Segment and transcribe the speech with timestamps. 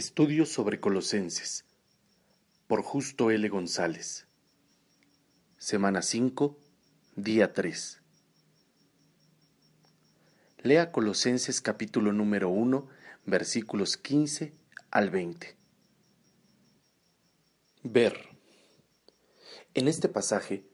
[0.00, 1.66] Estudio sobre Colosenses
[2.66, 3.46] por Justo L.
[3.50, 4.26] González.
[5.58, 6.56] Semana 5,
[7.16, 8.00] día 3.
[10.62, 12.88] Lea Colosenses capítulo número 1,
[13.26, 14.54] versículos 15
[14.90, 15.54] al 20.
[17.82, 18.30] Ver.
[19.74, 20.64] En este pasaje,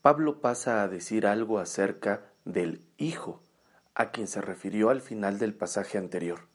[0.00, 3.42] Pablo pasa a decir algo acerca del Hijo,
[3.96, 6.48] a quien se refirió al final del pasaje anterior.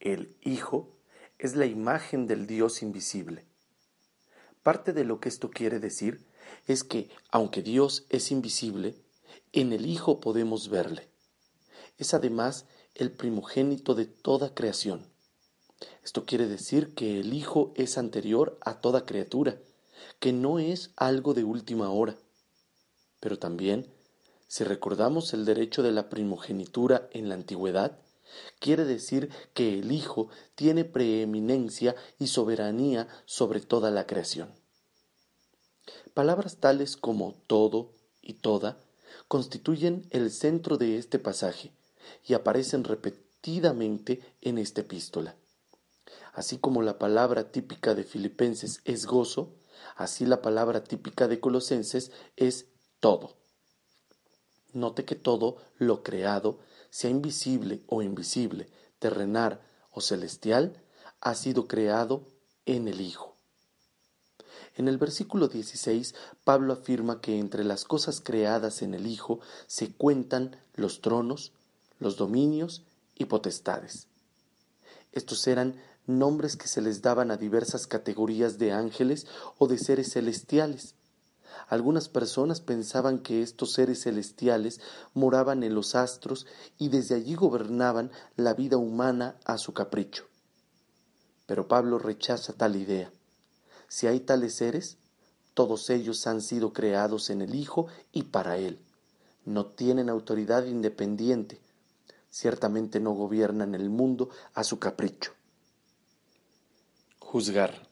[0.00, 0.93] El Hijo
[1.44, 3.44] es la imagen del Dios invisible.
[4.62, 6.26] Parte de lo que esto quiere decir
[6.66, 8.94] es que, aunque Dios es invisible,
[9.52, 11.06] en el Hijo podemos verle.
[11.98, 15.06] Es además el primogénito de toda creación.
[16.02, 19.58] Esto quiere decir que el Hijo es anterior a toda criatura,
[20.20, 22.16] que no es algo de última hora.
[23.20, 23.92] Pero también,
[24.48, 27.98] si recordamos el derecho de la primogenitura en la antigüedad,
[28.58, 34.52] Quiere decir que el Hijo tiene preeminencia y soberanía sobre toda la creación.
[36.14, 38.78] Palabras tales como todo y toda
[39.28, 41.72] constituyen el centro de este pasaje
[42.26, 45.36] y aparecen repetidamente en esta epístola.
[46.32, 49.54] Así como la palabra típica de Filipenses es gozo,
[49.96, 52.66] así la palabra típica de Colosenses es
[53.00, 53.36] todo.
[54.72, 56.58] Note que todo lo creado
[56.94, 58.68] sea invisible o invisible,
[59.00, 60.80] terrenal o celestial,
[61.20, 62.28] ha sido creado
[62.66, 63.34] en el Hijo.
[64.76, 69.92] En el versículo 16, Pablo afirma que entre las cosas creadas en el Hijo se
[69.92, 71.50] cuentan los tronos,
[71.98, 72.84] los dominios
[73.16, 74.06] y potestades.
[75.10, 75.74] Estos eran
[76.06, 79.26] nombres que se les daban a diversas categorías de ángeles
[79.58, 80.94] o de seres celestiales,
[81.68, 84.80] algunas personas pensaban que estos seres celestiales
[85.12, 86.46] moraban en los astros
[86.78, 90.24] y desde allí gobernaban la vida humana a su capricho.
[91.46, 93.12] Pero Pablo rechaza tal idea.
[93.88, 94.98] Si hay tales seres,
[95.54, 98.80] todos ellos han sido creados en el Hijo y para Él.
[99.44, 101.60] No tienen autoridad independiente.
[102.30, 105.32] Ciertamente no gobiernan el mundo a su capricho.
[107.20, 107.88] Juzgar.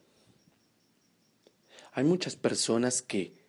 [1.93, 3.42] Hay muchas personas que,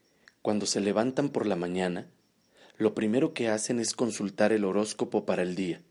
[0.43, 2.05] cuando se levantan por la mañana,
[2.77, 5.81] lo primero que hacen es consultar el horóscopo para el día.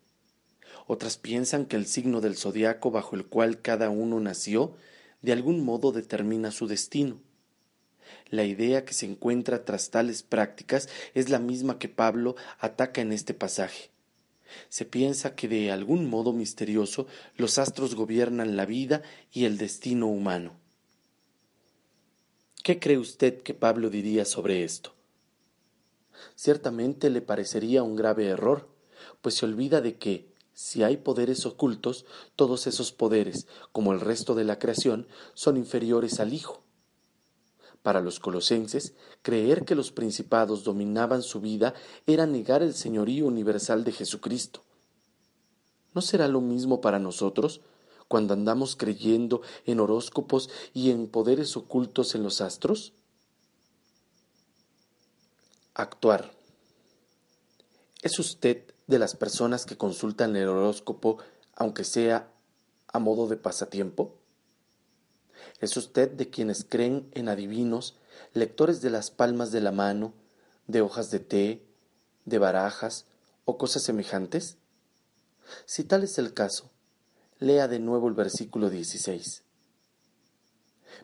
[0.87, 4.75] Otras piensan que el signo del zodiaco bajo el cual cada uno nació
[5.23, 7.19] de algún modo determina su destino.
[8.29, 13.13] La idea que se encuentra tras tales prácticas es la misma que Pablo ataca en
[13.13, 13.89] este pasaje.
[14.69, 17.07] Se piensa que de algún modo misterioso
[17.39, 19.01] los astros gobiernan la vida
[19.33, 20.62] y el destino humano.
[22.63, 24.93] ¿Qué cree usted que Pablo diría sobre esto?
[26.37, 28.69] Ciertamente le parecería un grave error,
[29.21, 32.05] pues se olvida de que, si hay poderes ocultos,
[32.37, 36.63] todos esos poderes, como el resto de la creación, son inferiores al Hijo.
[37.83, 41.75] Para los colosenses, creer que los principados dominaban su vida
[42.07, 44.63] era negar el señorío universal de Jesucristo.
[45.95, 47.61] ¿No será lo mismo para nosotros
[48.13, 52.93] cuando andamos creyendo en horóscopos y en poderes ocultos en los astros?
[55.73, 56.31] Actuar.
[58.03, 61.21] ¿Es usted de las personas que consultan el horóscopo
[61.55, 62.31] aunque sea
[62.89, 64.15] a modo de pasatiempo?
[65.63, 67.97] ¿Es usted de quienes creen en adivinos,
[68.35, 70.13] lectores de las palmas de la mano,
[70.67, 71.67] de hojas de té,
[72.27, 73.07] de barajas
[73.47, 74.59] o cosas semejantes?
[75.65, 76.72] Si tal es el caso,
[77.43, 79.43] Lea de nuevo el versículo 16.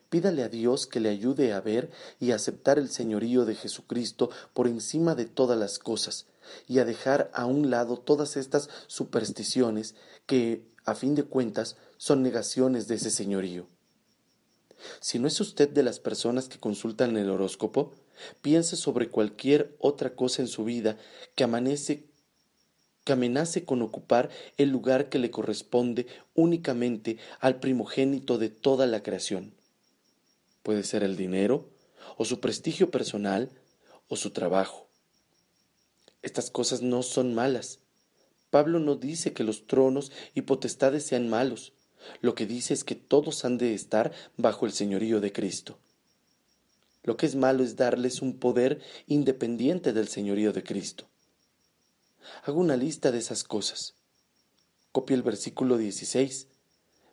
[0.09, 1.91] Pídale a Dios que le ayude a ver
[2.21, 6.27] y aceptar el señorío de Jesucristo por encima de todas las cosas
[6.69, 9.97] y a dejar a un lado todas estas supersticiones
[10.27, 13.67] que, a fin de cuentas, son negaciones de ese señorío.
[15.01, 17.93] Si no es usted de las personas que consultan el horóscopo,
[18.43, 20.99] piense sobre cualquier otra cosa en su vida
[21.35, 22.09] que amanece
[23.09, 29.03] que amenace con ocupar el lugar que le corresponde únicamente al primogénito de toda la
[29.03, 29.55] creación.
[30.63, 31.71] Puede ser el dinero,
[32.19, 33.49] o su prestigio personal,
[34.09, 34.89] o su trabajo.
[36.21, 37.79] Estas cosas no son malas.
[38.51, 41.73] Pablo no dice que los tronos y potestades sean malos.
[42.21, 45.79] Lo que dice es que todos han de estar bajo el señorío de Cristo.
[47.05, 51.09] Lo que es malo es darles un poder independiente del señorío de Cristo.
[52.45, 53.95] Hago una lista de esas cosas.
[54.93, 56.49] Copia el versículo 16,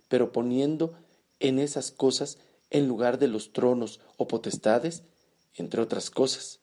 [0.07, 0.98] pero poniendo
[1.39, 2.38] en esas cosas
[2.69, 5.04] en lugar de los tronos o potestades,
[5.56, 6.60] entre otras cosas.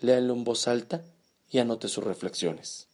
[0.00, 1.04] Léalo en voz alta
[1.50, 2.87] y anote sus reflexiones.